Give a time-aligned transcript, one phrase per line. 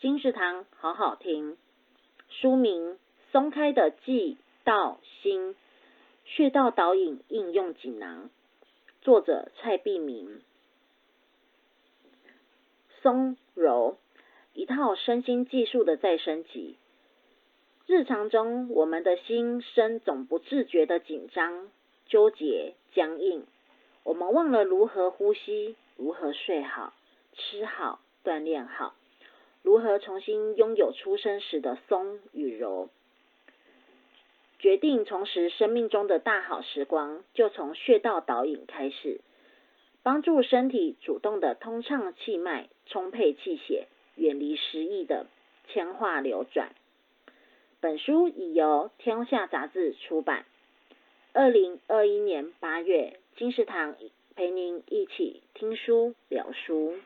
[0.00, 1.58] 金石堂好好听。
[2.30, 2.96] 书名：
[3.32, 5.54] 松开的悸道心，
[6.24, 8.30] 穴道导引应用锦囊。
[9.02, 10.40] 作者：蔡碧明。
[13.02, 13.98] 松柔，
[14.54, 16.78] 一套身心技术的再升级。
[17.86, 21.68] 日常中，我们的心身总不自觉的紧张、
[22.06, 23.44] 纠结、僵硬，
[24.04, 26.94] 我们忘了如何呼吸，如何睡好、
[27.34, 28.94] 吃好、锻炼好。
[29.62, 32.88] 如何重新拥有出生时的松与柔？
[34.58, 39.20] 决定重拾生命中的大好时光，就从穴道导引开始，
[40.02, 45.26] 帮助身体主动的通畅气脉、充沛气血，远离失意的
[45.68, 46.74] 铅化流转。
[47.80, 50.44] 本书已由天下杂志出版。
[51.32, 53.94] 二零二一年八月，金石堂
[54.36, 56.96] 陪您一起听书聊书。